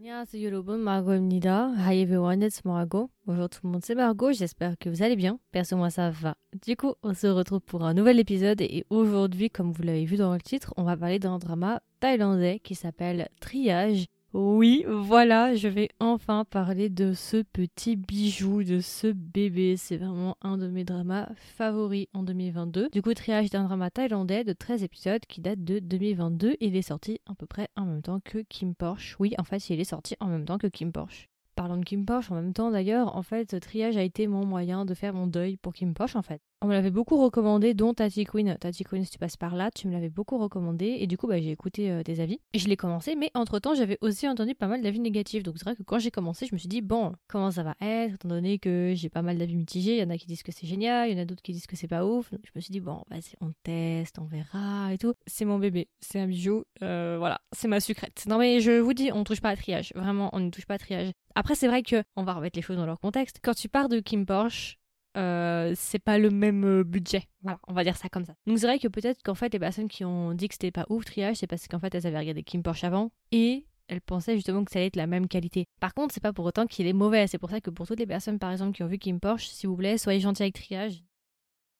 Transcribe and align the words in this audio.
안녕하세요 0.00 0.46
여러분, 0.46 0.80
Margot입니다. 0.80 1.74
Hi 1.78 2.02
everyone, 2.02 2.40
it's 2.46 2.62
Margot. 2.64 3.08
Bonjour 3.26 3.48
tout 3.48 3.60
le 3.64 3.70
monde, 3.70 3.82
c'est 3.84 3.94
Margot, 3.94 4.32
j'espère 4.32 4.78
que 4.78 4.88
vous 4.88 5.02
allez 5.02 5.16
bien. 5.16 5.38
Perso, 5.52 5.76
moi 5.76 5.90
ça 5.90 6.10
va. 6.10 6.36
Du 6.64 6.76
coup, 6.76 6.94
on 7.02 7.14
se 7.14 7.26
retrouve 7.26 7.60
pour 7.60 7.84
un 7.84 7.94
nouvel 7.94 8.20
épisode 8.20 8.60
et 8.60 8.84
aujourd'hui, 8.90 9.50
comme 9.50 9.72
vous 9.72 9.82
l'avez 9.82 10.04
vu 10.04 10.16
dans 10.16 10.32
le 10.32 10.40
titre, 10.40 10.72
on 10.76 10.84
va 10.84 10.96
parler 10.96 11.18
d'un 11.18 11.38
drama 11.38 11.80
thaïlandais 12.00 12.60
qui 12.62 12.74
s'appelle 12.74 13.28
Triage. 13.40 14.06
oui, 14.33 14.85
voilà, 14.87 15.55
je 15.55 15.67
vais 15.67 15.89
enfin 15.99 16.45
parler 16.45 16.87
de 16.87 17.11
ce 17.11 17.41
petit 17.41 17.97
bijou, 17.97 18.63
de 18.63 18.79
ce 18.79 19.07
bébé. 19.07 19.75
C'est 19.75 19.97
vraiment 19.97 20.37
un 20.41 20.57
de 20.57 20.67
mes 20.67 20.85
dramas 20.85 21.27
favoris 21.35 22.07
en 22.13 22.23
2022. 22.23 22.87
Du 22.93 23.01
coup, 23.01 23.13
Triage 23.13 23.49
d'un 23.49 23.65
drama 23.65 23.91
thaïlandais 23.91 24.45
de 24.45 24.53
13 24.53 24.83
épisodes 24.83 25.25
qui 25.27 25.41
date 25.41 25.65
de 25.65 25.79
2022. 25.79 26.55
Il 26.61 26.77
est 26.77 26.81
sorti 26.81 27.19
à 27.29 27.35
peu 27.35 27.45
près 27.45 27.67
en 27.75 27.85
même 27.85 28.01
temps 28.01 28.21
que 28.23 28.37
Kim 28.47 28.73
Porsche. 28.73 29.17
Oui, 29.19 29.33
en 29.37 29.43
fait, 29.43 29.69
il 29.69 29.81
est 29.81 29.83
sorti 29.83 30.15
en 30.21 30.27
même 30.27 30.45
temps 30.45 30.57
que 30.57 30.67
Kim 30.67 30.93
Porsche. 30.93 31.27
Parlons 31.55 31.75
de 31.75 31.83
Kim 31.83 32.05
Porsche 32.05 32.31
en 32.31 32.35
même 32.35 32.53
temps 32.53 32.71
d'ailleurs, 32.71 33.17
en 33.17 33.23
fait, 33.23 33.59
Triage 33.59 33.97
a 33.97 34.03
été 34.03 34.27
mon 34.27 34.45
moyen 34.45 34.85
de 34.85 34.93
faire 34.93 35.13
mon 35.13 35.27
deuil 35.27 35.57
pour 35.57 35.73
Kim 35.73 35.93
Porsche 35.93 36.15
en 36.15 36.21
fait. 36.21 36.41
On 36.63 36.67
me 36.67 36.73
l'avait 36.73 36.91
beaucoup 36.91 37.19
recommandé, 37.19 37.73
dont 37.73 37.95
Tati 37.95 38.23
Queen. 38.23 38.55
Tati 38.59 38.83
Queen, 38.83 39.03
si 39.03 39.09
tu 39.09 39.17
passes 39.17 39.35
par 39.35 39.55
là, 39.55 39.71
tu 39.71 39.87
me 39.87 39.93
l'avais 39.93 40.11
beaucoup 40.11 40.37
recommandé. 40.37 40.97
Et 40.99 41.07
du 41.07 41.17
coup, 41.17 41.25
bah, 41.25 41.41
j'ai 41.41 41.49
écouté 41.49 41.89
euh, 41.89 42.03
tes 42.03 42.19
avis. 42.19 42.39
Et 42.53 42.59
je 42.59 42.67
l'ai 42.67 42.77
commencé, 42.77 43.15
mais 43.15 43.31
entre 43.33 43.57
temps, 43.57 43.73
j'avais 43.73 43.97
aussi 44.01 44.27
entendu 44.27 44.53
pas 44.53 44.67
mal 44.67 44.83
d'avis 44.83 44.99
négatifs. 44.99 45.41
Donc 45.41 45.55
c'est 45.57 45.63
vrai 45.63 45.75
que 45.75 45.81
quand 45.81 45.97
j'ai 45.97 46.11
commencé, 46.11 46.45
je 46.45 46.53
me 46.53 46.59
suis 46.59 46.67
dit, 46.67 46.81
bon, 46.81 47.13
comment 47.27 47.49
ça 47.49 47.63
va 47.63 47.75
être, 47.81 48.13
étant 48.13 48.29
donné 48.29 48.59
que 48.59 48.93
j'ai 48.95 49.09
pas 49.09 49.23
mal 49.23 49.39
d'avis 49.39 49.55
mitigés. 49.55 49.95
Il 49.95 50.01
y 50.01 50.03
en 50.03 50.11
a 50.11 50.19
qui 50.19 50.27
disent 50.27 50.43
que 50.43 50.51
c'est 50.51 50.67
génial, 50.67 51.09
il 51.09 51.17
y 51.17 51.19
en 51.19 51.23
a 51.23 51.25
d'autres 51.25 51.41
qui 51.41 51.51
disent 51.51 51.65
que 51.65 51.75
c'est 51.75 51.87
pas 51.87 52.05
ouf. 52.05 52.29
Donc 52.29 52.41
je 52.43 52.51
me 52.53 52.61
suis 52.61 52.71
dit, 52.71 52.79
bon, 52.79 53.01
vas-y, 53.09 53.33
on 53.41 53.53
teste, 53.63 54.19
on 54.19 54.25
verra 54.25 54.93
et 54.93 54.99
tout. 54.99 55.15
C'est 55.25 55.45
mon 55.45 55.57
bébé, 55.57 55.87
c'est 55.99 56.19
un 56.19 56.27
bijou. 56.27 56.63
Euh, 56.83 57.15
voilà, 57.17 57.41
c'est 57.53 57.69
ma 57.69 57.79
sucrète. 57.79 58.23
Non, 58.27 58.37
mais 58.37 58.59
je 58.59 58.79
vous 58.79 58.93
dis, 58.93 59.09
on 59.11 59.23
touche 59.23 59.41
pas 59.41 59.49
à 59.49 59.55
triage. 59.55 59.93
Vraiment, 59.95 60.29
on 60.33 60.39
ne 60.39 60.51
touche 60.51 60.67
pas 60.67 60.75
à 60.75 60.77
triage. 60.77 61.09
Après, 61.33 61.55
c'est 61.55 61.67
vrai 61.67 61.81
que, 61.81 62.03
on 62.15 62.23
va 62.23 62.33
remettre 62.33 62.59
les 62.59 62.61
choses 62.61 62.77
dans 62.77 62.85
leur 62.85 62.99
contexte. 62.99 63.39
Quand 63.41 63.55
tu 63.55 63.67
pars 63.67 63.89
de 63.89 63.99
Kim 63.99 64.27
Porsche, 64.27 64.77
euh, 65.17 65.73
c'est 65.75 65.99
pas 65.99 66.17
le 66.17 66.29
même 66.29 66.63
euh, 66.63 66.83
budget. 66.83 67.23
Voilà, 67.41 67.59
on 67.67 67.73
va 67.73 67.83
dire 67.83 67.97
ça 67.97 68.09
comme 68.09 68.25
ça. 68.25 68.33
Donc 68.47 68.59
c'est 68.59 68.67
vrai 68.67 68.79
que 68.79 68.87
peut-être 68.87 69.21
qu'en 69.23 69.35
fait 69.35 69.51
les 69.51 69.59
personnes 69.59 69.87
qui 69.87 70.05
ont 70.05 70.33
dit 70.33 70.47
que 70.47 70.53
c'était 70.53 70.71
pas 70.71 70.85
ouf 70.89 71.05
triage, 71.05 71.37
c'est 71.37 71.47
parce 71.47 71.67
qu'en 71.67 71.79
fait 71.79 71.93
elles 71.93 72.07
avaient 72.07 72.19
regardé 72.19 72.43
Kim 72.43 72.63
Porsche 72.63 72.83
avant 72.83 73.11
et 73.31 73.65
elles 73.87 74.01
pensaient 74.01 74.35
justement 74.35 74.63
que 74.63 74.71
ça 74.71 74.79
allait 74.79 74.87
être 74.87 74.95
la 74.95 75.07
même 75.07 75.27
qualité. 75.27 75.65
Par 75.81 75.93
contre, 75.93 76.13
c'est 76.13 76.23
pas 76.23 76.31
pour 76.31 76.45
autant 76.45 76.65
qu'il 76.65 76.87
est 76.87 76.93
mauvais. 76.93 77.27
C'est 77.27 77.37
pour 77.37 77.49
ça 77.49 77.59
que 77.59 77.69
pour 77.69 77.87
toutes 77.87 77.99
les 77.99 78.07
personnes 78.07 78.39
par 78.39 78.51
exemple 78.51 78.73
qui 78.73 78.83
ont 78.83 78.87
vu 78.87 78.97
Kim 78.97 79.19
Porsche, 79.19 79.47
s'il 79.47 79.69
vous 79.69 79.75
plaît, 79.75 79.97
soyez 79.97 80.21
gentils 80.21 80.43
avec 80.43 80.55
triage. 80.55 81.03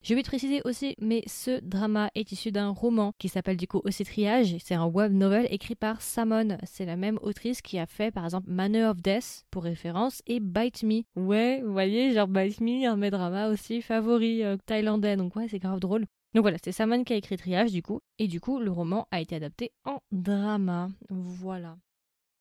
Je 0.04 0.16
vais 0.16 0.24
te 0.24 0.28
préciser 0.30 0.64
aussi, 0.66 0.96
mais 1.00 1.22
ce 1.28 1.60
drama 1.60 2.10
est 2.16 2.32
issu 2.32 2.52
d'un 2.52 2.70
roman 2.70 3.14
qui 3.20 3.30
s'appelle 3.30 3.56
du 3.56 3.68
coup 3.68 3.82
aussi 3.84 4.04
Triage. 4.04 4.56
C'est 4.58 4.74
un 4.74 4.88
web 4.88 5.14
novel 5.14 5.46
écrit 5.52 5.76
par 5.76 6.02
Samon. 6.02 6.58
C'est 6.64 6.88
la 6.88 6.96
même 6.96 7.20
autrice 7.22 7.62
qui 7.62 7.78
a 7.78 7.86
fait 7.86 8.10
par 8.10 8.26
exemple 8.26 8.50
Manor 8.50 8.92
of 8.92 9.02
Death 9.04 9.46
pour 9.52 9.64
référence 9.64 10.24
et 10.26 10.40
Bite 10.40 10.82
Me. 10.82 11.04
Ouais, 11.16 11.62
vous 11.64 11.72
voyez, 11.72 12.14
genre 12.14 12.28
Bite 12.28 12.62
Me, 12.62 12.88
un 12.88 12.96
de 12.96 13.00
mes 13.00 13.12
dramas 13.12 13.50
aussi 13.50 13.84
favoris 13.84 14.42
euh, 14.42 14.58
thaïlandais. 14.66 15.18
Donc 15.18 15.36
ouais, 15.36 15.48
c'est 15.48 15.60
grave 15.60 15.80
drôle. 15.80 16.08
Donc 16.34 16.42
voilà, 16.42 16.58
c'est 16.64 16.72
Samon 16.72 17.04
qui 17.04 17.14
a 17.14 17.18
écrit 17.18 17.38
Triage 17.38 17.72
du 17.72 17.84
coup. 17.84 18.00
Et 18.18 18.28
du 18.28 18.42
coup, 18.42 18.60
le 18.60 18.72
roman 18.72 19.08
a 19.12 19.22
été 19.22 19.36
adapté 19.36 19.72
en 19.86 20.00
drama. 20.12 20.90
Voilà. 21.12 21.78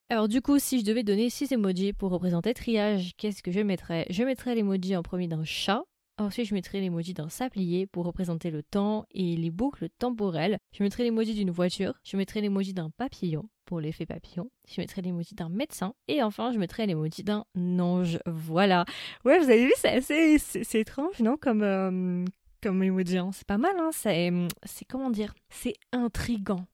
Alors 0.08 0.28
du 0.28 0.41
coup, 0.41 0.58
si 0.58 0.80
je 0.80 0.86
devais 0.86 1.02
donner 1.02 1.28
6 1.28 1.52
emojis 1.52 1.92
pour 1.92 2.11
représenter 2.11 2.55
Triage, 2.55 3.12
qu'est-ce 3.19 3.42
que 3.42 3.52
je 3.52 3.61
mettrais? 3.61 4.06
Je 4.08 4.24
mettrais 4.24 4.55
l'emoji 4.55 4.97
en 4.97 5.02
premier 5.02 5.28
d'un 5.28 5.45
chat, 5.45 5.84
Ensuite, 6.20 6.48
je 6.48 6.54
mettrai 6.54 6.82
l'emoji 6.82 7.14
d'un 7.14 7.30
sablier 7.30 7.86
pour 7.86 8.04
représenter 8.04 8.50
le 8.50 8.62
temps 8.62 9.06
et 9.10 9.36
les 9.36 9.50
boucles 9.50 9.88
temporelles. 9.98 10.58
Je 10.70 10.82
mettrai 10.82 11.02
l'emoji 11.02 11.32
d'une 11.32 11.50
voiture. 11.50 11.94
Je 12.04 12.18
mettrai 12.18 12.42
l'emoji 12.42 12.74
d'un 12.74 12.90
papillon 12.90 13.48
pour 13.64 13.80
l'effet 13.80 14.04
papillon. 14.04 14.50
Je 14.68 14.82
mettrai 14.82 15.00
l'emoji 15.00 15.34
d'un 15.34 15.48
médecin. 15.48 15.94
Et 16.08 16.22
enfin, 16.22 16.52
je 16.52 16.58
mettrai 16.58 16.84
l'emoji 16.84 17.24
d'un 17.24 17.46
ange. 17.56 18.18
Voilà. 18.27 18.84
Ouais, 19.24 19.39
vous 19.39 19.48
avez 19.48 19.64
vu, 19.64 19.72
c'est 19.78 19.96
assez... 19.96 20.36
C'est 20.39 20.80
étrange, 20.80 21.20
non 21.20 21.39
Comme... 21.40 21.62
Euh, 21.62 22.27
comme 22.62 22.83
emoji, 22.83 23.16
hein. 23.16 23.30
c'est 23.33 23.46
pas 23.46 23.56
mal, 23.56 23.74
hein 23.78 23.89
c'est, 23.90 24.30
c'est 24.64 24.84
comment 24.84 25.08
dire, 25.08 25.33
c'est 25.48 25.77
intrigant. 25.92 26.66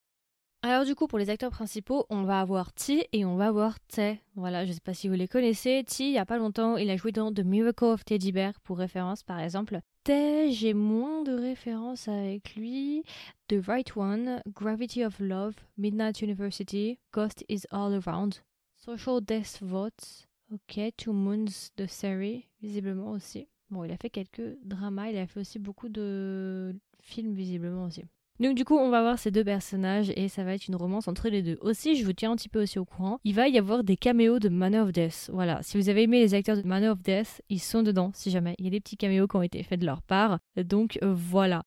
Alors 0.69 0.85
du 0.85 0.97
coup, 0.97 1.07
pour 1.07 1.21
les 1.21 1.31
acteurs 1.31 1.53
principaux, 1.53 2.07
on 2.11 2.25
va 2.25 2.41
avoir 2.41 2.73
T 2.73 3.09
et 3.13 3.25
on 3.25 3.37
va 3.37 3.47
avoir 3.47 3.79
Tae. 3.87 4.19
Voilà, 4.35 4.67
je 4.67 4.73
sais 4.73 4.81
pas 4.81 4.95
si 4.95 5.07
vous 5.07 5.15
les 5.15 5.29
connaissez. 5.29 5.85
T, 5.87 6.09
il 6.09 6.13
y 6.13 6.19
a 6.19 6.27
pas 6.27 6.39
longtemps, 6.39 6.77
il 6.77 6.91
a 6.91 6.97
joué 6.97 7.13
dans 7.13 7.33
The 7.33 7.45
Miracle 7.45 7.85
of 7.85 8.05
Teddy 8.05 8.33
Bear 8.33 8.59
pour 8.65 8.79
référence 8.79 9.23
par 9.23 9.39
exemple. 9.39 9.79
Tae, 10.03 10.51
j'ai 10.51 10.75
moins 10.75 11.23
de 11.23 11.35
références 11.35 12.09
avec 12.09 12.57
lui. 12.57 13.05
The 13.47 13.65
Right 13.65 13.97
One, 13.97 14.43
Gravity 14.57 15.05
of 15.05 15.21
Love, 15.21 15.55
Midnight 15.79 16.21
University, 16.21 16.99
Ghost 17.13 17.45
is 17.49 17.63
All 17.71 18.03
Around, 18.05 18.43
Social 18.75 19.21
Death 19.21 19.59
Votes, 19.63 20.27
ok, 20.53 20.81
Two 20.97 21.13
Moons 21.13 21.71
de 21.77 21.87
série, 21.87 22.49
visiblement 22.61 23.13
aussi. 23.13 23.47
Bon, 23.71 23.85
il 23.85 23.93
a 23.93 23.97
fait 23.97 24.11
quelques 24.11 24.59
dramas, 24.65 25.11
il 25.11 25.17
a 25.17 25.29
fait 25.29 25.39
aussi 25.39 25.61
beaucoup 25.61 25.89
de 25.89 26.75
films 26.99 27.35
visiblement 27.35 27.85
aussi. 27.85 28.03
Donc 28.39 28.55
du 28.55 28.65
coup, 28.65 28.77
on 28.77 28.91
va 28.91 29.01
voir 29.01 29.19
ces 29.19 29.31
deux 29.31 29.45
personnages 29.45 30.13
et 30.15 30.29
ça 30.29 30.45
va 30.45 30.55
être 30.55 30.69
une 30.69 30.77
romance 30.77 31.09
entre 31.09 31.29
les 31.29 31.43
deux. 31.43 31.57
Aussi, 31.63 31.97
je 31.97 32.05
vous 32.05 32.13
tiens 32.13 32.33
un 32.33 32.37
petit 32.37 32.51
peu 32.51 32.63
aussi 32.63 32.79
au 32.79 32.85
courant, 32.85 33.19
il 33.25 33.35
va 33.35 33.49
y 33.49 33.59
avoir 33.59 33.83
des 33.83 33.97
caméos 33.97 34.39
de 34.39 34.51
Man 34.51 34.75
of 34.77 34.93
Death. 34.93 35.31
Voilà, 35.33 35.63
si 35.63 35.79
vous 35.79 35.89
avez 35.89 36.03
aimé 36.03 36.21
les 36.21 36.35
acteurs 36.35 36.57
de 36.57 36.67
Man 36.67 36.85
of 36.85 37.03
Death, 37.03 37.41
ils 37.49 37.61
sont 37.61 37.83
dedans 37.83 38.11
si 38.15 38.31
jamais. 38.31 38.55
Il 38.59 38.65
y 38.65 38.69
a 38.69 38.71
des 38.71 38.81
petits 38.81 38.97
caméos 38.99 39.27
qui 39.27 39.37
ont 39.37 39.43
été 39.43 39.63
faits 39.63 39.81
de 39.81 39.87
leur 39.87 40.03
part. 40.03 40.39
Donc 40.57 40.99
euh, 41.03 41.15
voilà. 41.15 41.63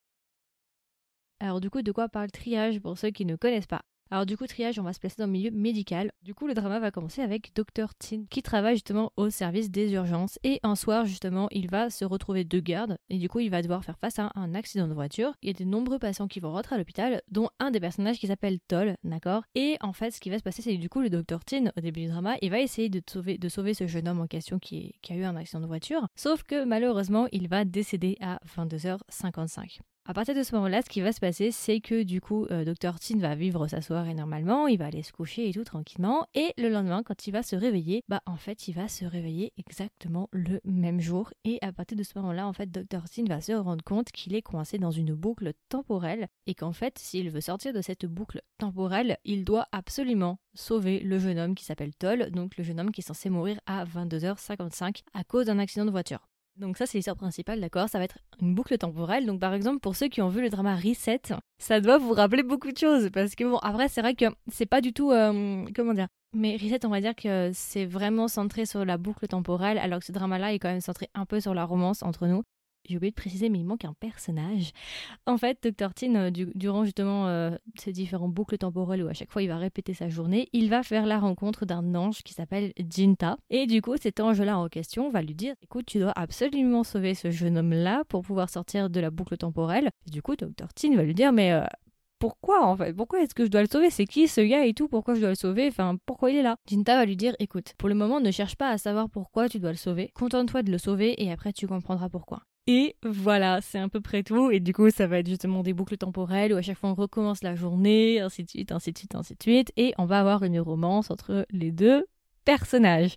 Alors 1.40 1.60
du 1.60 1.70
coup, 1.70 1.82
de 1.82 1.90
quoi 1.90 2.08
parle 2.08 2.30
Triage 2.30 2.80
pour 2.80 2.98
ceux 2.98 3.10
qui 3.10 3.24
ne 3.24 3.34
connaissent 3.34 3.66
pas? 3.66 3.82
Alors 4.10 4.26
du 4.26 4.36
coup, 4.36 4.46
triage, 4.46 4.78
on 4.78 4.82
va 4.82 4.92
se 4.92 4.98
placer 4.98 5.16
dans 5.18 5.26
le 5.26 5.32
milieu 5.32 5.50
médical. 5.50 6.10
Du 6.22 6.34
coup, 6.34 6.46
le 6.46 6.54
drama 6.54 6.80
va 6.80 6.90
commencer 6.90 7.22
avec 7.22 7.52
Dr. 7.54 7.94
Tin, 7.94 8.24
qui 8.28 8.42
travaille 8.42 8.74
justement 8.74 9.12
au 9.16 9.30
service 9.30 9.70
des 9.70 9.92
urgences. 9.92 10.38
Et 10.42 10.58
un 10.62 10.74
soir, 10.74 11.06
justement, 11.06 11.48
il 11.52 11.70
va 11.70 11.90
se 11.90 12.04
retrouver 12.04 12.44
de 12.44 12.58
garde. 12.58 12.98
Et 13.08 13.18
du 13.18 13.28
coup, 13.28 13.38
il 13.38 13.50
va 13.50 13.62
devoir 13.62 13.84
faire 13.84 13.98
face 13.98 14.18
à 14.18 14.32
un 14.34 14.54
accident 14.54 14.88
de 14.88 14.94
voiture. 14.94 15.34
Il 15.42 15.48
y 15.48 15.50
a 15.50 15.52
de 15.52 15.64
nombreux 15.64 15.98
patients 15.98 16.26
qui 16.26 16.40
vont 16.40 16.52
rentrer 16.52 16.74
à 16.74 16.78
l'hôpital, 16.78 17.22
dont 17.30 17.50
un 17.60 17.70
des 17.70 17.80
personnages 17.80 18.18
qui 18.18 18.26
s'appelle 18.26 18.58
Toll, 18.66 18.96
d'accord? 19.04 19.44
Et 19.54 19.76
en 19.80 19.92
fait, 19.92 20.10
ce 20.10 20.20
qui 20.20 20.30
va 20.30 20.38
se 20.38 20.42
passer, 20.42 20.62
c'est 20.62 20.74
que 20.74 20.80
du 20.80 20.88
coup, 20.88 21.00
le 21.00 21.10
Dr. 21.10 21.44
Tin, 21.44 21.70
au 21.76 21.80
début 21.80 22.00
du 22.00 22.08
drama, 22.08 22.36
il 22.42 22.50
va 22.50 22.60
essayer 22.60 22.88
de 22.88 23.00
sauver, 23.48 23.74
ce 23.74 23.86
jeune 23.86 24.08
homme 24.08 24.20
en 24.20 24.26
question 24.26 24.58
qui, 24.58 24.94
qui 25.02 25.12
a 25.12 25.16
eu 25.16 25.24
un 25.24 25.36
accident 25.36 25.60
de 25.60 25.66
voiture. 25.66 26.08
Sauf 26.16 26.42
que 26.42 26.64
malheureusement, 26.64 27.28
il 27.30 27.48
va 27.48 27.64
décéder 27.64 28.16
à 28.20 28.40
22h55. 28.56 29.80
À 30.06 30.14
partir 30.14 30.34
de 30.34 30.42
ce 30.42 30.54
moment-là, 30.54 30.80
ce 30.82 30.88
qui 30.88 31.02
va 31.02 31.12
se 31.12 31.20
passer, 31.20 31.50
c'est 31.50 31.80
que 31.80 32.02
du 32.02 32.22
coup, 32.22 32.46
euh, 32.50 32.64
Dr. 32.64 32.98
Tin 32.98 33.18
va 33.18 33.34
vivre 33.34 33.68
sa 33.68 33.82
soirée 33.82 34.14
normalement, 34.14 34.66
il 34.66 34.78
va 34.78 34.86
aller 34.86 35.02
se 35.02 35.12
coucher 35.12 35.48
et 35.48 35.52
tout 35.52 35.62
tranquillement, 35.62 36.26
et 36.34 36.52
le 36.56 36.70
lendemain, 36.70 37.02
quand 37.02 37.26
il 37.26 37.32
va 37.32 37.42
se 37.42 37.54
réveiller, 37.54 38.02
bah 38.08 38.22
en 38.24 38.36
fait, 38.36 38.66
il 38.66 38.72
va 38.72 38.88
se 38.88 39.04
réveiller 39.04 39.52
exactement 39.58 40.28
le 40.32 40.58
même 40.64 41.00
jour, 41.00 41.32
et 41.44 41.58
à 41.60 41.70
partir 41.70 41.98
de 41.98 42.02
ce 42.02 42.12
moment-là, 42.16 42.48
en 42.48 42.54
fait, 42.54 42.70
Dr. 42.70 43.08
Tin 43.08 43.24
va 43.28 43.42
se 43.42 43.52
rendre 43.52 43.84
compte 43.84 44.10
qu'il 44.10 44.34
est 44.34 44.42
coincé 44.42 44.78
dans 44.78 44.90
une 44.90 45.14
boucle 45.14 45.52
temporelle, 45.68 46.28
et 46.46 46.54
qu'en 46.54 46.72
fait, 46.72 46.98
s'il 46.98 47.30
veut 47.30 47.42
sortir 47.42 47.74
de 47.74 47.82
cette 47.82 48.06
boucle 48.06 48.40
temporelle, 48.58 49.18
il 49.24 49.44
doit 49.44 49.66
absolument 49.70 50.38
sauver 50.54 51.00
le 51.00 51.18
jeune 51.18 51.38
homme 51.38 51.54
qui 51.54 51.66
s'appelle 51.66 51.94
Toll, 51.94 52.30
donc 52.30 52.56
le 52.56 52.64
jeune 52.64 52.80
homme 52.80 52.90
qui 52.90 53.02
est 53.02 53.04
censé 53.04 53.28
mourir 53.28 53.60
à 53.66 53.84
22h55 53.84 55.02
à 55.12 55.24
cause 55.24 55.46
d'un 55.46 55.58
accident 55.58 55.84
de 55.84 55.90
voiture. 55.90 56.29
Donc 56.60 56.76
ça, 56.76 56.86
c'est 56.86 56.98
l'histoire 56.98 57.16
principale, 57.16 57.60
d'accord? 57.60 57.88
Ça 57.88 57.98
va 57.98 58.04
être 58.04 58.18
une 58.40 58.54
boucle 58.54 58.76
temporelle. 58.76 59.26
Donc 59.26 59.40
par 59.40 59.54
exemple, 59.54 59.80
pour 59.80 59.96
ceux 59.96 60.08
qui 60.08 60.20
ont 60.20 60.28
vu 60.28 60.42
le 60.42 60.50
drama 60.50 60.76
Reset, 60.76 61.22
ça 61.58 61.80
doit 61.80 61.98
vous 61.98 62.12
rappeler 62.12 62.42
beaucoup 62.42 62.70
de 62.70 62.76
choses. 62.76 63.10
Parce 63.12 63.34
que 63.34 63.44
bon, 63.44 63.58
après, 63.58 63.88
c'est 63.88 64.02
vrai 64.02 64.14
que 64.14 64.26
c'est 64.48 64.66
pas 64.66 64.80
du 64.80 64.92
tout... 64.92 65.10
Euh, 65.10 65.64
comment 65.74 65.94
dire? 65.94 66.08
Mais 66.34 66.56
Reset, 66.56 66.84
on 66.84 66.90
va 66.90 67.00
dire 67.00 67.16
que 67.16 67.50
c'est 67.54 67.86
vraiment 67.86 68.28
centré 68.28 68.66
sur 68.66 68.84
la 68.84 68.98
boucle 68.98 69.26
temporelle, 69.26 69.78
alors 69.78 69.98
que 70.00 70.04
ce 70.04 70.12
drama-là 70.12 70.52
est 70.52 70.58
quand 70.58 70.68
même 70.68 70.80
centré 70.80 71.08
un 71.14 71.24
peu 71.24 71.40
sur 71.40 71.54
la 71.54 71.64
romance 71.64 72.02
entre 72.02 72.26
nous 72.26 72.42
j'ai 72.90 72.96
oublié 72.96 73.10
de 73.10 73.16
préciser, 73.16 73.48
mais 73.48 73.58
il 73.58 73.64
manque 73.64 73.84
un 73.84 73.94
personnage. 73.94 74.72
En 75.26 75.38
fait, 75.38 75.58
Dr. 75.62 75.94
Tin, 75.94 76.14
euh, 76.16 76.30
durant 76.30 76.84
justement 76.84 77.28
euh, 77.28 77.56
ces 77.78 77.92
différents 77.92 78.28
boucles 78.28 78.58
temporelles 78.58 79.02
où 79.02 79.08
à 79.08 79.12
chaque 79.12 79.30
fois 79.30 79.42
il 79.42 79.48
va 79.48 79.58
répéter 79.58 79.94
sa 79.94 80.08
journée, 80.08 80.48
il 80.52 80.70
va 80.70 80.82
faire 80.82 81.06
la 81.06 81.18
rencontre 81.18 81.66
d'un 81.66 81.94
ange 81.94 82.22
qui 82.22 82.34
s'appelle 82.34 82.72
Jinta. 82.78 83.38
Et 83.48 83.66
du 83.66 83.80
coup, 83.80 83.96
cet 84.00 84.20
ange-là 84.20 84.58
en 84.58 84.68
question 84.68 85.10
va 85.10 85.22
lui 85.22 85.34
dire 85.34 85.54
Écoute, 85.62 85.86
tu 85.86 85.98
dois 85.98 86.12
absolument 86.16 86.84
sauver 86.84 87.14
ce 87.14 87.30
jeune 87.30 87.58
homme-là 87.58 88.04
pour 88.08 88.22
pouvoir 88.22 88.50
sortir 88.50 88.90
de 88.90 89.00
la 89.00 89.10
boucle 89.10 89.36
temporelle. 89.36 89.90
Du 90.10 90.22
coup, 90.22 90.36
Dr. 90.36 90.72
Tin 90.74 90.96
va 90.96 91.04
lui 91.04 91.14
dire 91.14 91.32
Mais. 91.32 91.52
Euh, 91.52 91.64
pourquoi 92.20 92.66
en 92.66 92.76
fait? 92.76 92.92
Pourquoi 92.92 93.22
est-ce 93.22 93.34
que 93.34 93.46
je 93.46 93.50
dois 93.50 93.62
le 93.62 93.66
sauver? 93.66 93.88
C'est 93.88 94.04
qui 94.04 94.28
ce 94.28 94.42
gars 94.42 94.66
et 94.66 94.74
tout? 94.74 94.88
Pourquoi 94.88 95.14
je 95.14 95.20
dois 95.20 95.30
le 95.30 95.34
sauver? 95.34 95.68
Enfin, 95.68 95.96
pourquoi 96.04 96.30
il 96.30 96.36
est 96.36 96.42
là? 96.42 96.56
Jinta 96.66 96.96
va 96.96 97.06
lui 97.06 97.16
dire 97.16 97.34
écoute, 97.38 97.72
pour 97.78 97.88
le 97.88 97.94
moment, 97.94 98.20
ne 98.20 98.30
cherche 98.30 98.56
pas 98.56 98.68
à 98.68 98.76
savoir 98.76 99.08
pourquoi 99.08 99.48
tu 99.48 99.58
dois 99.58 99.70
le 99.70 99.78
sauver. 99.78 100.10
Contente-toi 100.14 100.62
de 100.62 100.70
le 100.70 100.76
sauver 100.78 101.20
et 101.22 101.32
après 101.32 101.54
tu 101.54 101.66
comprendras 101.66 102.10
pourquoi. 102.10 102.42
Et 102.66 102.96
voilà, 103.02 103.60
c'est 103.62 103.78
à 103.78 103.88
peu 103.88 104.00
près 104.00 104.22
tout. 104.22 104.50
Et 104.50 104.60
du 104.60 104.72
coup, 104.72 104.90
ça 104.90 105.06
va 105.06 105.18
être 105.18 105.28
justement 105.28 105.62
des 105.62 105.72
boucles 105.72 105.96
temporelles 105.96 106.52
où 106.52 106.56
à 106.56 106.62
chaque 106.62 106.78
fois 106.78 106.90
on 106.90 106.94
recommence 106.94 107.42
la 107.42 107.54
journée, 107.54 108.20
ainsi 108.20 108.44
de 108.44 108.50
suite, 108.50 108.72
ainsi 108.72 108.92
de 108.92 108.98
suite, 108.98 109.14
ainsi 109.14 109.34
de 109.34 109.42
suite. 109.42 109.72
Et 109.76 109.92
on 109.98 110.04
va 110.04 110.20
avoir 110.20 110.42
une 110.44 110.60
romance 110.60 111.10
entre 111.10 111.46
les 111.50 111.72
deux 111.72 112.06
personnages. 112.44 113.16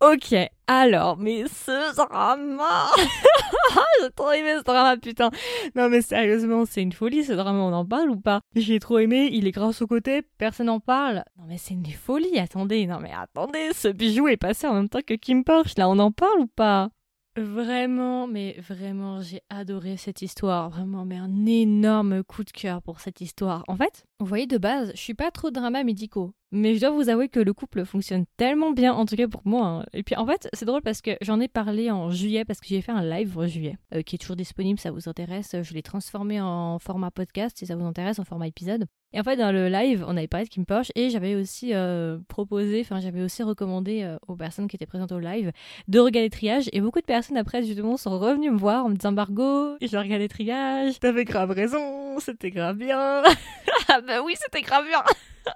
Ok, 0.00 0.32
alors, 0.68 1.16
mais 1.16 1.48
ce 1.48 1.96
drama 1.96 2.86
J'ai 4.00 4.10
trop 4.12 4.30
aimé 4.30 4.54
ce 4.58 4.62
drama, 4.62 4.96
putain 4.96 5.30
Non 5.74 5.88
mais 5.88 6.02
sérieusement, 6.02 6.64
c'est 6.66 6.82
une 6.82 6.92
folie 6.92 7.24
ce 7.24 7.32
drama, 7.32 7.58
on 7.58 7.72
en 7.72 7.84
parle 7.84 8.10
ou 8.10 8.16
pas? 8.20 8.40
J'ai 8.54 8.78
trop 8.78 8.98
aimé, 9.00 9.28
il 9.32 9.48
est 9.48 9.50
grave 9.50 9.72
sous 9.72 9.88
côté, 9.88 10.22
personne 10.38 10.66
n'en 10.66 10.78
parle. 10.78 11.24
Non 11.36 11.46
mais 11.48 11.58
c'est 11.58 11.74
une 11.74 11.84
folie, 11.86 12.38
attendez, 12.38 12.86
non 12.86 13.00
mais 13.00 13.10
attendez, 13.12 13.70
ce 13.74 13.88
bijou 13.88 14.28
est 14.28 14.36
passé 14.36 14.68
en 14.68 14.74
même 14.74 14.88
temps 14.88 15.00
que 15.04 15.14
Kim 15.14 15.42
Porsche, 15.42 15.76
là 15.76 15.88
on 15.88 15.98
en 15.98 16.12
parle 16.12 16.42
ou 16.42 16.46
pas? 16.46 16.90
Vraiment, 17.38 18.26
mais 18.26 18.56
vraiment, 18.58 19.22
j'ai 19.22 19.42
adoré 19.48 19.96
cette 19.96 20.22
histoire. 20.22 20.70
Vraiment, 20.70 21.04
mais 21.04 21.16
un 21.16 21.46
énorme 21.46 22.24
coup 22.24 22.42
de 22.42 22.50
cœur 22.50 22.82
pour 22.82 22.98
cette 22.98 23.20
histoire. 23.20 23.64
En 23.68 23.76
fait, 23.76 24.04
vous 24.18 24.26
voyez, 24.26 24.48
de 24.48 24.58
base, 24.58 24.90
je 24.94 25.00
suis 25.00 25.14
pas 25.14 25.30
trop 25.30 25.52
drama 25.52 25.84
médicaux. 25.84 26.32
Mais 26.50 26.74
je 26.74 26.80
dois 26.80 26.90
vous 26.90 27.08
avouer 27.08 27.28
que 27.28 27.38
le 27.38 27.52
couple 27.52 27.84
fonctionne 27.84 28.24
tellement 28.36 28.72
bien, 28.72 28.92
en 28.92 29.04
tout 29.06 29.14
cas 29.14 29.28
pour 29.28 29.42
moi. 29.44 29.66
Hein. 29.66 29.86
Et 29.92 30.02
puis 30.02 30.16
en 30.16 30.26
fait, 30.26 30.48
c'est 30.52 30.64
drôle 30.64 30.82
parce 30.82 31.00
que 31.00 31.12
j'en 31.20 31.38
ai 31.40 31.46
parlé 31.46 31.90
en 31.90 32.10
juillet, 32.10 32.44
parce 32.44 32.60
que 32.60 32.66
j'ai 32.66 32.80
fait 32.80 32.92
un 32.92 33.04
live 33.04 33.38
en 33.38 33.46
juillet, 33.46 33.76
euh, 33.94 34.02
qui 34.02 34.16
est 34.16 34.18
toujours 34.18 34.36
disponible, 34.36 34.80
ça 34.80 34.90
vous 34.90 35.08
intéresse. 35.08 35.54
Je 35.62 35.74
l'ai 35.74 35.82
transformé 35.82 36.40
en 36.40 36.78
format 36.78 37.10
podcast, 37.10 37.58
si 37.58 37.66
ça 37.66 37.76
vous 37.76 37.84
intéresse, 37.84 38.18
en 38.18 38.24
format 38.24 38.48
épisode. 38.48 38.86
Et 39.14 39.20
en 39.20 39.22
fait, 39.22 39.36
dans 39.36 39.52
le 39.52 39.68
live, 39.68 40.04
on 40.06 40.18
avait 40.18 40.26
parlé 40.26 40.44
de 40.44 40.50
Kim 40.50 40.66
Porsche 40.66 40.92
et 40.94 41.08
j'avais 41.08 41.34
aussi 41.34 41.72
euh, 41.72 42.18
proposé, 42.28 42.82
enfin, 42.82 43.00
j'avais 43.00 43.22
aussi 43.22 43.42
recommandé 43.42 44.02
euh, 44.02 44.18
aux 44.28 44.36
personnes 44.36 44.68
qui 44.68 44.76
étaient 44.76 44.84
présentes 44.84 45.12
au 45.12 45.18
live 45.18 45.50
de 45.88 45.98
regarder 45.98 46.28
Triage. 46.28 46.68
Et 46.72 46.82
beaucoup 46.82 47.00
de 47.00 47.06
personnes 47.06 47.38
après, 47.38 47.62
justement, 47.62 47.96
sont 47.96 48.18
revenues 48.18 48.50
me 48.50 48.58
voir 48.58 48.84
en 48.84 48.90
me 48.90 48.96
disant 48.96 49.12
Margot, 49.12 49.76
j'ai 49.80 49.96
regardé 49.96 50.28
Triage, 50.28 51.00
t'avais 51.00 51.24
grave 51.24 51.52
raison, 51.52 52.20
c'était 52.20 52.50
grave 52.50 52.76
bien. 52.76 53.22
ah 53.88 54.00
bah 54.02 54.20
oui, 54.22 54.34
c'était 54.36 54.60
grave 54.60 54.84
bien. 54.86 55.02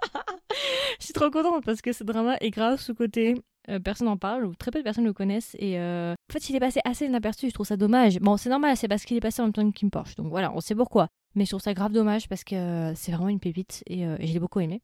Je 0.99 1.05
suis 1.05 1.13
trop 1.13 1.29
contente 1.29 1.63
parce 1.63 1.81
que 1.81 1.93
ce 1.93 2.03
drama 2.03 2.37
est 2.41 2.49
grave 2.49 2.79
sous-côté. 2.79 3.35
Euh, 3.69 3.79
personne 3.79 4.07
n'en 4.07 4.17
parle, 4.17 4.45
ou 4.45 4.55
très 4.55 4.71
peu 4.71 4.79
de 4.79 4.83
personnes 4.83 5.05
le 5.05 5.13
connaissent. 5.13 5.55
Et 5.59 5.77
en 5.79 6.15
fait, 6.31 6.49
il 6.49 6.55
est 6.55 6.59
passé 6.59 6.79
assez 6.85 7.05
inaperçu, 7.05 7.49
je 7.49 7.53
trouve 7.53 7.67
ça 7.67 7.77
dommage. 7.77 8.19
Bon, 8.19 8.35
c'est 8.35 8.49
normal, 8.49 8.75
c'est 8.77 8.87
parce 8.87 9.05
qu'il 9.05 9.15
est 9.15 9.21
passé 9.21 9.43
en 9.43 9.45
même 9.45 9.53
temps 9.53 9.69
que 9.69 9.75
Kim 9.75 9.91
Porsche. 9.91 10.15
Donc 10.15 10.29
voilà, 10.29 10.51
on 10.55 10.59
sait 10.59 10.75
pourquoi. 10.75 11.09
Mais 11.35 11.45
je 11.45 11.49
trouve 11.49 11.61
ça 11.61 11.73
grave 11.73 11.91
dommage 11.91 12.27
parce 12.27 12.43
que 12.43 12.93
c'est 12.95 13.11
vraiment 13.11 13.29
une 13.29 13.39
pépite 13.39 13.83
et, 13.87 14.05
euh, 14.05 14.17
je 14.19 14.31
l'ai 14.31 14.39
beaucoup 14.39 14.59
aimé. 14.59 14.81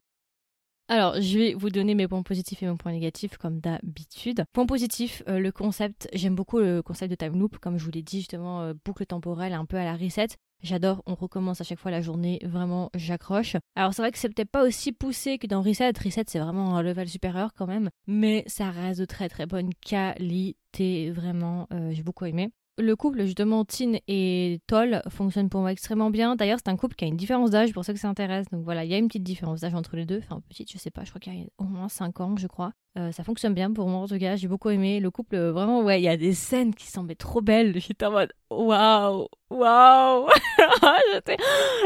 Alors, 0.88 1.22
je 1.22 1.38
vais 1.38 1.54
vous 1.54 1.70
donner 1.70 1.94
mes 1.94 2.08
points 2.08 2.24
positifs 2.24 2.64
et 2.64 2.66
mes 2.68 2.76
points 2.76 2.92
négatifs 2.92 3.38
comme 3.38 3.60
d'habitude. 3.60 4.44
Point 4.54 4.66
positif, 4.66 5.22
euh, 5.28 5.38
le 5.38 5.52
concept, 5.52 6.10
j'aime 6.14 6.34
beaucoup 6.34 6.58
le 6.58 6.82
concept 6.82 7.12
de 7.12 7.16
time 7.16 7.38
loop, 7.38 7.60
comme 7.60 7.78
je 7.78 7.86
vous 7.86 7.92
l'ai 7.92 8.02
dit 8.02 8.18
justement, 8.18 8.64
euh, 8.64 8.74
boucle 8.84 9.06
temporelle 9.06 9.54
un 9.54 9.66
peu 9.66 9.78
à 9.78 9.84
la 9.84 9.96
reset. 9.96 10.30
J'adore, 10.64 11.04
on 11.06 11.14
recommence 11.14 11.62
à 11.62 11.64
chaque 11.64 11.78
fois 11.78 11.92
la 11.92 12.02
journée, 12.02 12.40
vraiment 12.44 12.90
j'accroche. 12.96 13.56
Alors 13.76 13.94
c'est 13.94 14.02
vrai 14.02 14.12
que 14.12 14.18
c'est 14.18 14.30
peut-être 14.30 14.50
pas 14.50 14.66
aussi 14.66 14.92
poussé 14.92 15.38
que 15.38 15.48
dans 15.48 15.62
Reset, 15.62 15.94
Reset 16.04 16.26
c'est 16.28 16.40
vraiment 16.40 16.76
un 16.76 16.82
level 16.82 17.08
supérieur 17.08 17.54
quand 17.54 17.68
même, 17.68 17.90
mais 18.08 18.44
ça 18.46 18.70
reste 18.70 19.00
de 19.00 19.06
très 19.06 19.30
très 19.30 19.46
bonne 19.46 19.70
qualité, 19.76 21.12
vraiment, 21.12 21.66
j'ai 21.92 22.04
beaucoup 22.04 22.26
aimé 22.26 22.52
le 22.80 22.96
couple, 22.96 23.24
justement, 23.26 23.66
Tin 23.66 23.94
et 24.08 24.60
Toll, 24.68 25.02
fonctionne 25.10 25.50
pour 25.50 25.62
moi 25.62 25.72
extrêmement 25.72 26.10
bien. 26.10 26.36
D'ailleurs, 26.36 26.60
c'est 26.64 26.70
un 26.70 26.78
couple 26.78 26.96
qui 26.96 27.06
a 27.06 27.08
une 27.08 27.18
différence 27.18 27.52
d'âge 27.52 27.74
pour 27.74 27.86
ceux 27.86 27.94
que 27.94 28.00
ça 28.00 28.10
intéresse. 28.10 28.48
Donc 28.52 28.64
voilà, 28.64 28.84
il 28.86 28.92
y 28.92 28.94
a 28.94 28.98
une 28.98 29.08
petite 29.08 29.24
différence 29.24 29.62
d'âge 29.62 29.76
entre 29.76 29.96
les 29.96 30.06
deux. 30.06 30.20
Enfin, 30.20 30.42
petite, 30.50 30.72
je 30.72 30.78
sais 30.78 30.92
pas, 30.92 31.04
je 31.04 31.10
crois 31.10 31.20
qu'il 31.20 31.34
y 31.34 31.42
a 31.42 31.46
au 31.58 31.66
moins 31.66 31.90
5 31.90 32.20
ans, 32.22 32.36
je 32.38 32.48
crois. 32.48 32.72
Euh, 32.98 33.12
ça 33.12 33.24
fonctionne 33.24 33.54
bien 33.54 33.72
pour 33.72 33.88
moi 33.88 34.00
en 34.00 34.08
tout 34.08 34.18
cas, 34.18 34.36
j'ai 34.36 34.48
beaucoup 34.48 34.70
aimé. 34.70 35.00
Le 35.00 35.12
couple, 35.12 35.36
euh, 35.36 35.52
vraiment, 35.52 35.82
ouais, 35.84 36.02
il 36.02 36.04
y 36.04 36.10
a 36.10 36.18
des 36.18 36.34
scènes 36.34 36.74
qui 36.74 36.88
semblaient 36.88 37.16
trop 37.16 37.42
belles. 37.42 37.74
J'étais 37.80 38.06
en 38.06 38.12
mode 38.12 38.34
waouh, 38.50 39.28
waouh. 39.50 40.28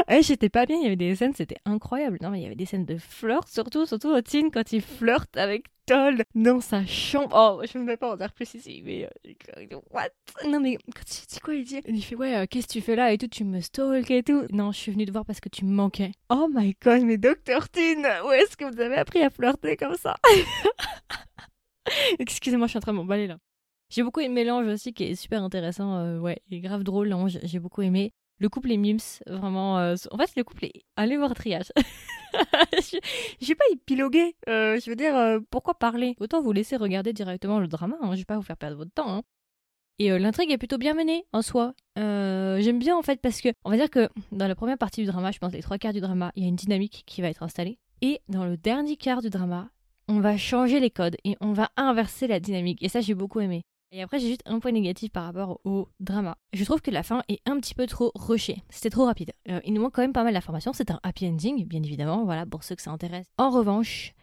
Eh, 0.08 0.22
j'étais 0.22 0.48
pas 0.48 0.66
bien, 0.66 0.76
il 0.76 0.82
y 0.82 0.86
avait 0.86 0.96
des 0.96 1.14
scènes, 1.14 1.34
c'était 1.34 1.58
incroyable. 1.64 2.18
Non, 2.22 2.30
mais 2.30 2.40
il 2.40 2.42
y 2.42 2.46
avait 2.46 2.54
des 2.54 2.66
scènes 2.66 2.84
de 2.84 2.96
flirt, 2.96 3.48
surtout, 3.48 3.86
surtout 3.86 4.20
teen 4.22 4.50
quand 4.50 4.72
il 4.72 4.80
flirte 4.80 5.36
avec 5.36 5.66
dans 5.86 6.60
sa 6.60 6.84
chambre. 6.86 7.34
Oh, 7.34 7.62
je 7.70 7.78
ne 7.78 7.86
vais 7.86 7.96
pas 7.96 8.12
en 8.12 8.16
dire 8.16 8.32
plus 8.32 8.54
ici, 8.54 8.82
mais 8.84 9.08
euh, 9.26 9.80
what? 9.90 10.08
Non, 10.46 10.60
mais 10.60 10.76
quand 10.94 11.02
il 11.06 11.26
dit 11.26 11.40
quoi, 11.40 11.54
il 11.54 11.64
dit 11.64 11.80
Il 11.86 12.02
fait 12.02 12.14
ouais, 12.14 12.46
qu'est-ce 12.48 12.66
que 12.66 12.72
tu 12.72 12.80
fais 12.80 12.96
là 12.96 13.12
et 13.12 13.18
tout, 13.18 13.28
tu 13.28 13.44
me 13.44 13.60
stalk 13.60 14.10
et 14.10 14.22
tout. 14.22 14.46
Non, 14.50 14.72
je 14.72 14.78
suis 14.78 14.92
venue 14.92 15.06
te 15.06 15.12
voir 15.12 15.24
parce 15.24 15.40
que 15.40 15.48
tu 15.48 15.64
me 15.64 15.72
manquais. 15.72 16.12
Oh 16.30 16.48
my 16.52 16.74
god, 16.82 17.02
mais 17.02 17.18
Dr. 17.18 17.68
Teen, 17.70 18.06
où 18.24 18.32
est-ce 18.32 18.56
que 18.56 18.64
vous 18.64 18.80
avez 18.80 18.96
appris 18.96 19.22
à 19.22 19.30
flirter 19.30 19.76
comme 19.76 19.96
ça? 19.96 20.16
Excusez-moi, 22.18 22.66
je 22.66 22.70
suis 22.70 22.78
en 22.78 22.80
train 22.80 22.92
de 22.92 22.98
m'emballer 22.98 23.26
là. 23.26 23.38
J'ai 23.90 24.02
beaucoup 24.02 24.20
aimé 24.20 24.44
l'ange 24.44 24.66
aussi, 24.66 24.92
qui 24.92 25.04
est 25.04 25.14
super 25.14 25.42
intéressant. 25.42 25.96
Euh, 25.98 26.18
ouais, 26.18 26.40
il 26.48 26.56
est 26.56 26.60
grave 26.60 26.82
drôle, 26.82 27.08
l'ange. 27.08 27.38
J'ai 27.42 27.58
beaucoup 27.58 27.82
aimé. 27.82 28.12
Le 28.38 28.48
couple 28.48 28.72
est 28.72 28.76
mims, 28.76 29.20
vraiment. 29.26 29.78
Euh, 29.78 29.94
en 30.10 30.18
fait, 30.18 30.32
le 30.36 30.44
couple 30.44 30.66
est. 30.66 30.82
Allez 30.96 31.16
voir 31.16 31.34
triage. 31.34 31.72
J'ai 33.40 33.54
pas 33.54 33.64
épilogué. 33.72 34.36
Euh, 34.48 34.80
je 34.80 34.90
veux 34.90 34.96
dire, 34.96 35.14
pourquoi 35.50 35.74
parler? 35.74 36.16
Autant 36.20 36.42
vous 36.42 36.52
laisser 36.52 36.76
regarder 36.76 37.12
directement 37.12 37.60
le 37.60 37.68
drama. 37.68 37.96
Hein. 38.02 38.12
Je 38.12 38.18
vais 38.18 38.24
pas 38.24 38.36
vous 38.36 38.42
faire 38.42 38.56
perdre 38.56 38.76
votre 38.76 38.92
temps. 38.92 39.08
Hein. 39.08 39.22
Et 40.00 40.18
l'intrigue 40.18 40.50
est 40.50 40.58
plutôt 40.58 40.78
bien 40.78 40.94
menée 40.94 41.24
en 41.32 41.42
soi. 41.42 41.74
J'aime 41.96 42.80
bien 42.80 42.96
en 42.96 43.02
fait 43.02 43.20
parce 43.20 43.40
que, 43.40 43.50
on 43.64 43.70
va 43.70 43.76
dire 43.76 43.90
que 43.90 44.08
dans 44.32 44.48
la 44.48 44.56
première 44.56 44.78
partie 44.78 45.02
du 45.02 45.06
drama, 45.06 45.30
je 45.30 45.38
pense 45.38 45.52
les 45.52 45.62
trois 45.62 45.78
quarts 45.78 45.92
du 45.92 46.00
drama, 46.00 46.32
il 46.34 46.42
y 46.42 46.46
a 46.46 46.48
une 46.48 46.56
dynamique 46.56 47.04
qui 47.06 47.22
va 47.22 47.28
être 47.28 47.44
installée. 47.44 47.78
Et 48.02 48.20
dans 48.28 48.44
le 48.44 48.56
dernier 48.56 48.96
quart 48.96 49.22
du 49.22 49.30
drama, 49.30 49.70
on 50.08 50.20
va 50.20 50.36
changer 50.36 50.80
les 50.80 50.90
codes 50.90 51.16
et 51.24 51.36
on 51.40 51.52
va 51.52 51.70
inverser 51.76 52.26
la 52.26 52.40
dynamique. 52.40 52.82
Et 52.82 52.88
ça, 52.88 53.00
j'ai 53.00 53.14
beaucoup 53.14 53.40
aimé. 53.40 53.62
Et 53.92 54.02
après, 54.02 54.18
j'ai 54.18 54.28
juste 54.28 54.42
un 54.44 54.58
point 54.58 54.72
négatif 54.72 55.12
par 55.12 55.24
rapport 55.24 55.60
au 55.64 55.88
drama. 56.00 56.36
Je 56.52 56.64
trouve 56.64 56.82
que 56.82 56.90
la 56.90 57.02
fin 57.02 57.22
est 57.28 57.40
un 57.46 57.58
petit 57.60 57.74
peu 57.74 57.86
trop 57.86 58.10
rushée. 58.14 58.62
C'était 58.68 58.90
trop 58.90 59.04
rapide. 59.04 59.32
Euh, 59.48 59.60
il 59.64 59.72
nous 59.72 59.80
manque 59.80 59.94
quand 59.94 60.02
même 60.02 60.12
pas 60.12 60.24
mal 60.24 60.34
d'informations. 60.34 60.72
C'est 60.72 60.90
un 60.90 60.98
happy 61.04 61.28
ending, 61.28 61.64
bien 61.66 61.82
évidemment, 61.82 62.24
voilà, 62.24 62.44
pour 62.44 62.64
ceux 62.64 62.74
que 62.74 62.82
ça 62.82 62.90
intéresse. 62.90 63.26
En 63.38 63.50
revanche, 63.50 64.14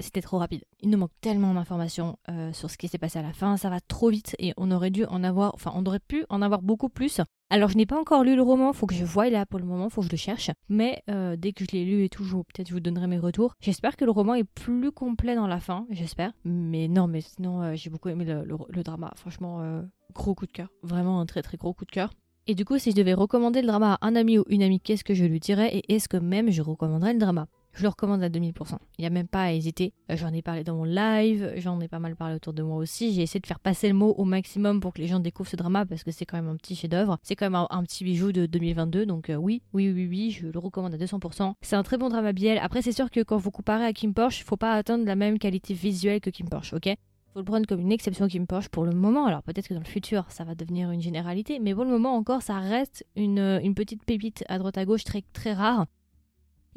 c'était 0.00 0.20
trop 0.20 0.38
rapide. 0.38 0.64
Il 0.80 0.90
nous 0.90 0.98
manque 0.98 1.12
tellement 1.20 1.54
d'informations 1.54 2.18
euh, 2.28 2.52
sur 2.52 2.70
ce 2.70 2.76
qui 2.76 2.88
s'est 2.88 2.98
passé 2.98 3.18
à 3.18 3.22
la 3.22 3.32
fin, 3.32 3.56
ça 3.56 3.70
va 3.70 3.80
trop 3.80 4.10
vite 4.10 4.36
et 4.38 4.52
on 4.56 4.70
aurait 4.70 4.90
dû 4.90 5.04
en 5.06 5.24
avoir, 5.24 5.54
enfin 5.54 5.72
on 5.74 5.84
pu 6.06 6.24
en 6.28 6.42
avoir 6.42 6.62
beaucoup 6.62 6.88
plus. 6.88 7.20
Alors 7.48 7.70
je 7.70 7.76
n'ai 7.76 7.86
pas 7.86 7.98
encore 7.98 8.24
lu 8.24 8.36
le 8.36 8.42
roman, 8.42 8.72
faut 8.72 8.86
que 8.86 8.94
je 8.94 9.04
voie 9.04 9.30
là 9.30 9.46
pour 9.46 9.58
le 9.58 9.64
moment, 9.64 9.88
faut 9.88 10.02
que 10.02 10.06
je 10.06 10.12
le 10.12 10.18
cherche. 10.18 10.50
Mais 10.68 11.02
euh, 11.08 11.36
dès 11.36 11.52
que 11.52 11.64
je 11.64 11.74
l'ai 11.74 11.84
lu 11.84 12.04
et 12.04 12.08
tout, 12.08 12.24
peut-être 12.24 12.68
je 12.68 12.74
vous 12.74 12.80
donnerai 12.80 13.06
mes 13.06 13.18
retours. 13.18 13.54
J'espère 13.60 13.96
que 13.96 14.04
le 14.04 14.10
roman 14.10 14.34
est 14.34 14.44
plus 14.44 14.92
complet 14.92 15.34
dans 15.34 15.46
la 15.46 15.60
fin, 15.60 15.86
j'espère. 15.90 16.32
Mais 16.44 16.88
non, 16.88 17.06
mais 17.06 17.20
sinon 17.22 17.62
euh, 17.62 17.72
j'ai 17.74 17.88
beaucoup 17.88 18.08
aimé 18.08 18.24
le, 18.24 18.82
drama. 18.82 19.12
Franchement, 19.16 19.82
gros 20.12 20.34
coup 20.34 20.46
de 20.46 20.52
cœur, 20.52 20.68
vraiment 20.82 21.20
un 21.20 21.26
très 21.26 21.42
très 21.42 21.56
gros 21.56 21.72
coup 21.72 21.84
de 21.84 21.90
cœur. 21.90 22.10
Et 22.48 22.54
du 22.54 22.64
coup, 22.64 22.78
si 22.78 22.92
je 22.92 22.96
devais 22.96 23.14
recommander 23.14 23.60
le 23.60 23.66
drama 23.66 23.98
à 24.00 24.06
un 24.06 24.14
ami 24.14 24.38
ou 24.38 24.44
une 24.48 24.62
amie, 24.62 24.78
qu'est-ce 24.78 25.02
que 25.02 25.14
je 25.14 25.24
lui 25.24 25.40
dirais 25.40 25.74
et 25.74 25.94
est-ce 25.94 26.08
que 26.08 26.16
même 26.16 26.50
je 26.50 26.62
recommanderais 26.62 27.12
le 27.12 27.18
drama? 27.18 27.48
Je 27.76 27.82
le 27.82 27.88
recommande 27.88 28.22
à 28.22 28.30
2000%. 28.30 28.78
Il 28.98 29.02
n'y 29.02 29.06
a 29.06 29.10
même 29.10 29.28
pas 29.28 29.42
à 29.42 29.52
hésiter. 29.52 29.92
Euh, 30.10 30.16
j'en 30.16 30.32
ai 30.32 30.40
parlé 30.40 30.64
dans 30.64 30.76
mon 30.76 30.84
live, 30.84 31.52
j'en 31.58 31.78
ai 31.80 31.88
pas 31.88 31.98
mal 31.98 32.16
parlé 32.16 32.34
autour 32.34 32.54
de 32.54 32.62
moi 32.62 32.76
aussi. 32.76 33.12
J'ai 33.12 33.22
essayé 33.22 33.38
de 33.38 33.46
faire 33.46 33.60
passer 33.60 33.88
le 33.88 33.94
mot 33.94 34.14
au 34.16 34.24
maximum 34.24 34.80
pour 34.80 34.94
que 34.94 35.00
les 35.00 35.06
gens 35.06 35.20
découvrent 35.20 35.50
ce 35.50 35.56
drama 35.56 35.84
parce 35.84 36.02
que 36.02 36.10
c'est 36.10 36.24
quand 36.24 36.38
même 36.38 36.48
un 36.48 36.56
petit 36.56 36.74
chef-d'œuvre. 36.74 37.18
C'est 37.22 37.36
quand 37.36 37.50
même 37.50 37.66
un, 37.68 37.82
petit 37.82 38.02
bijou 38.02 38.32
de 38.32 38.46
2022. 38.46 39.04
Donc 39.04 39.28
euh, 39.28 39.34
oui, 39.34 39.62
oui, 39.74 39.92
oui, 39.92 40.06
oui, 40.08 40.30
je 40.30 40.46
le 40.46 40.58
recommande 40.58 40.94
à 40.94 40.96
200%. 40.96 41.52
C'est 41.60 41.76
un 41.76 41.82
très 41.82 41.98
bon 41.98 42.08
drama 42.08 42.32
biel. 42.32 42.58
Après, 42.62 42.80
c'est 42.80 42.92
sûr 42.92 43.10
que 43.10 43.22
quand 43.22 43.36
vous 43.36 43.50
comparez 43.50 43.84
à 43.84 43.92
Kim 43.92 44.14
Porsche, 44.14 44.40
il 44.40 44.44
faut 44.44 44.56
pas 44.56 44.72
attendre 44.72 45.04
la 45.04 45.14
même 45.14 45.38
qualité 45.38 45.74
visuelle 45.74 46.20
que 46.20 46.30
Kim 46.30 46.48
Porsche, 46.48 46.72
ok? 46.72 46.94
Faut 47.34 47.40
le 47.40 47.44
prendre 47.44 47.66
comme 47.66 47.80
une 47.80 47.92
exception 47.92 48.26
Kim 48.28 48.46
Porsche 48.46 48.70
pour 48.70 48.86
le 48.86 48.92
moment. 48.92 49.26
Alors 49.26 49.42
peut-être 49.42 49.68
que 49.68 49.74
dans 49.74 49.80
le 49.80 49.86
futur, 49.86 50.24
ça 50.30 50.44
va 50.44 50.54
devenir 50.54 50.90
une 50.90 51.02
généralité, 51.02 51.58
mais 51.58 51.74
pour 51.74 51.84
le 51.84 51.90
moment 51.90 52.16
encore, 52.16 52.40
ça 52.40 52.58
reste 52.58 53.04
une, 53.16 53.60
une 53.62 53.74
petite 53.74 54.02
pépite 54.04 54.42
à 54.48 54.58
droite 54.58 54.78
à 54.78 54.86
gauche 54.86 55.04
très, 55.04 55.22
très 55.34 55.52
rare. 55.52 55.84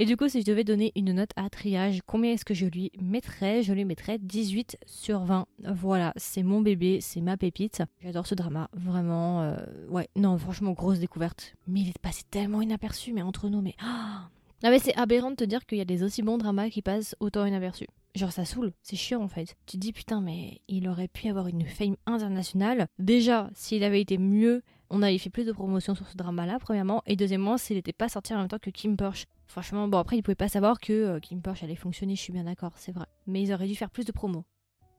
Et 0.01 0.05
du 0.05 0.15
coup, 0.15 0.29
si 0.29 0.39
je 0.39 0.45
devais 0.45 0.63
donner 0.63 0.93
une 0.95 1.11
note 1.11 1.31
à 1.35 1.49
triage, 1.49 1.99
combien 2.05 2.31
est-ce 2.31 2.45
que 2.45 2.53
je 2.53 2.65
lui 2.65 2.89
mettrais? 3.01 3.63
Je 3.63 3.73
lui 3.73 3.83
mettrais 3.83 4.17
18 4.17 4.77
sur 4.85 5.25
20. 5.25 5.45
Voilà, 5.65 6.13
c'est 6.15 6.41
mon 6.41 6.61
bébé, 6.61 6.99
c'est 7.01 7.19
ma 7.19 7.35
pépite. 7.35 7.83
J'adore 8.01 8.25
ce 8.25 8.33
drama, 8.33 8.69
vraiment. 8.71 9.41
Euh, 9.41 9.57
ouais, 9.89 10.07
non, 10.15 10.37
franchement, 10.37 10.71
grosse 10.71 10.99
découverte. 10.99 11.53
Mais 11.67 11.81
il 11.81 11.89
est 11.89 11.99
passé 11.99 12.23
tellement 12.31 12.61
inaperçu, 12.61 13.11
mais 13.11 13.21
entre 13.21 13.49
nous, 13.49 13.59
mais. 13.59 13.75
Ah 13.81 14.29
mais 14.63 14.79
c'est 14.79 14.95
aberrant 14.95 15.31
de 15.31 15.35
te 15.35 15.43
dire 15.43 15.65
qu'il 15.65 15.77
y 15.77 15.81
a 15.81 15.85
des 15.85 16.03
aussi 16.03 16.21
bons 16.21 16.37
dramas 16.37 16.69
qui 16.69 16.81
passent 16.81 17.15
autant 17.19 17.45
inaperçus. 17.45 17.87
Genre 18.15 18.31
ça 18.31 18.45
saoule, 18.45 18.71
c'est 18.81 18.95
chiant 18.95 19.21
en 19.21 19.27
fait. 19.27 19.55
Tu 19.65 19.73
te 19.73 19.77
dis 19.77 19.93
putain 19.93 20.19
mais 20.19 20.61
il 20.67 20.89
aurait 20.89 21.07
pu 21.07 21.29
avoir 21.29 21.47
une 21.47 21.65
fame 21.65 21.95
internationale. 22.05 22.87
Déjà, 22.97 23.49
s'il 23.53 23.83
avait 23.83 24.01
été 24.01 24.17
mieux, 24.17 24.63
on 24.89 25.01
avait 25.01 25.17
fait 25.17 25.29
plus 25.29 25.45
de 25.45 25.51
promotion 25.51 25.95
sur 25.95 26.07
ce 26.07 26.17
drama-là, 26.17 26.57
premièrement. 26.59 27.03
Et 27.05 27.15
deuxièmement, 27.15 27.57
s'il 27.57 27.75
n'était 27.75 27.93
pas 27.93 28.09
sorti 28.09 28.33
en 28.33 28.39
même 28.39 28.47
temps 28.47 28.59
que 28.59 28.69
Kim 28.69 28.97
Porsche. 28.97 29.25
Franchement, 29.47 29.87
bon, 29.87 29.97
après, 29.97 30.17
ils 30.17 30.23
pouvaient 30.23 30.35
pas 30.35 30.49
savoir 30.49 30.79
que 30.79 30.93
euh, 30.93 31.19
Kim 31.19 31.41
Porsche 31.41 31.63
allait 31.63 31.75
fonctionner, 31.75 32.15
je 32.15 32.21
suis 32.21 32.33
bien 32.33 32.43
d'accord, 32.43 32.73
c'est 32.75 32.91
vrai. 32.91 33.05
Mais 33.27 33.41
ils 33.41 33.53
auraient 33.53 33.67
dû 33.67 33.75
faire 33.75 33.89
plus 33.89 34.05
de 34.05 34.11
promos. 34.11 34.45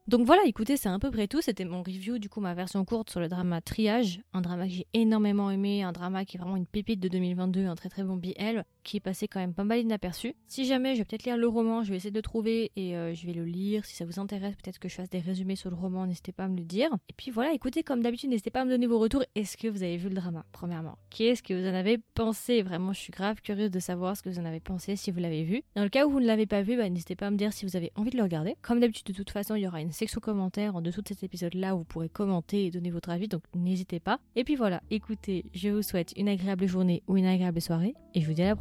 Donc 0.09 0.27
voilà, 0.27 0.43
écoutez, 0.45 0.77
c'est 0.77 0.89
à 0.89 0.99
peu 0.99 1.11
près 1.11 1.29
tout. 1.29 1.41
C'était 1.41 1.65
mon 1.65 1.83
review, 1.83 2.19
du 2.19 2.29
coup, 2.29 2.41
ma 2.41 2.55
version 2.55 2.85
courte 2.85 3.11
sur 3.11 3.21
le 3.21 3.29
drama 3.29 3.61
Triage. 3.61 4.21
Un 4.33 4.41
drama 4.41 4.67
que 4.67 4.73
j'ai 4.73 4.87
énormément 4.93 5.51
aimé, 5.51 5.85
un 5.85 5.93
drama 5.93 6.25
qui 6.25 6.37
est 6.37 6.41
vraiment 6.41 6.57
une 6.57 6.67
pépite 6.67 6.99
de 6.99 7.07
2022, 7.07 7.67
un 7.67 7.77
très 7.77 7.89
très 7.89 8.03
bon 8.03 8.17
BL, 8.17 8.65
qui 8.83 8.97
est 8.97 9.01
passé 9.01 9.29
quand 9.29 9.41
même 9.41 9.55
pas 9.55 9.65
mal 9.65 9.81
inaperçu. 9.81 10.35
Si 10.47 10.65
jamais, 10.65 10.95
je 10.95 11.01
vais 11.01 11.05
peut-être 11.05 11.25
lire 11.25 11.37
le 11.37 11.49
roman, 11.49 11.83
je 11.83 11.91
vais 11.91 11.97
essayer 11.97 12.11
de 12.11 12.19
le 12.19 12.23
trouver 12.23 12.73
et 12.77 12.97
euh, 12.97 13.15
je 13.15 13.27
vais 13.27 13.33
le 13.33 13.45
lire. 13.45 13.85
Si 13.85 13.95
ça 13.95 14.05
vous 14.05 14.19
intéresse, 14.21 14.55
peut-être 14.57 14.79
que 14.79 14.89
je 14.89 14.95
fasse 14.95 15.11
des 15.11 15.19
résumés 15.19 15.57
sur 15.57 15.71
le 15.71 15.77
roman, 15.77 16.07
n'hésitez 16.07 16.33
pas 16.33 16.45
à 16.45 16.49
me 16.49 16.57
le 16.57 16.65
dire. 16.65 16.91
Et 17.09 17.13
puis 17.17 17.31
voilà, 17.31 17.53
écoutez, 17.53 17.83
comme 17.83 18.03
d'habitude, 18.03 18.31
n'hésitez 18.31 18.51
pas 18.51 18.63
à 18.63 18.65
me 18.65 18.71
donner 18.71 18.87
vos 18.87 18.99
retours. 18.99 19.25
Est-ce 19.35 19.57
que 19.57 19.69
vous 19.69 19.83
avez 19.83 19.97
vu 19.97 20.09
le 20.09 20.15
drama, 20.15 20.45
premièrement? 20.53 20.99
Qu'est-ce 21.11 21.43
que 21.43 21.55
vous 21.55 21.67
en 21.67 21.75
avez 21.75 21.99
pensé? 22.15 22.63
Vraiment, 22.63 22.93
je 22.93 23.01
suis 23.01 23.13
grave 23.13 23.41
curieuse 23.43 23.71
de 23.71 23.81
savoir 23.81 24.17
ce 24.17 24.23
que 24.23 24.29
vous 24.29 24.39
en 24.39 24.45
avez 24.45 24.61
pensé 24.61 24.97
si 24.97 25.11
vous 25.11 25.21
l'avez 25.21 25.45
vu. 25.45 25.63
Dans 25.75 25.83
le 25.83 25.89
cas 25.89 26.07
où 26.07 26.11
vous 26.11 26.21
ne 26.21 26.27
l'avez 26.27 26.47
pas 26.47 26.63
vu, 26.63 26.77
bah, 26.77 26.89
n'hésitez 26.89 27.17
pas 27.17 27.27
à 27.27 27.31
me 27.31 27.37
dire 27.37 27.53
si 27.53 27.65
vous 27.65 27.77
avez 27.77 27.93
envie 27.97 28.11
de 28.11 28.17
le 28.17 28.23
regarder. 28.23 28.57
Comme 28.63 28.81
d'habitude, 28.81 29.07
de 29.07 29.13
toute 29.13 29.31
façon, 29.31 29.55
il 29.55 29.63
y 29.63 29.67
aura 29.67 29.81
une 29.81 29.93
section 29.93 30.21
commentaire 30.21 30.77
en 30.77 30.81
dessous 30.81 31.03
de 31.03 31.09
cet 31.09 31.23
épisode-là 31.23 31.75
où 31.75 31.79
vous 31.79 31.85
pourrez 31.85 32.09
commenter 32.09 32.67
et 32.67 32.71
donner 32.71 32.91
votre 32.91 33.11
avis, 33.11 33.29
donc 33.29 33.43
n'hésitez 33.55 34.01
pas. 34.01 34.19
Et 34.37 34.45
puis 34.45 34.57
voilà, 34.57 34.83
écoutez, 34.91 35.45
je 35.55 35.69
vous 35.69 35.83
souhaite 35.83 36.13
une 36.17 36.29
agréable 36.29 36.67
journée 36.67 37.03
ou 37.07 37.17
une 37.17 37.27
agréable 37.27 37.61
soirée 37.61 37.95
et 38.15 38.21
je 38.21 38.27
vous 38.27 38.33
dis 38.33 38.43
à 38.43 38.47
la 38.47 38.57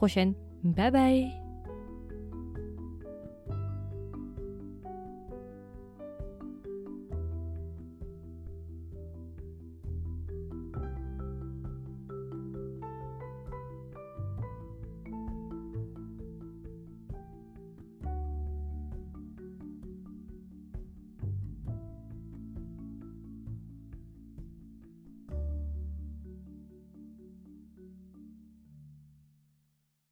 Bye 0.64 0.90
bye 0.90 1.49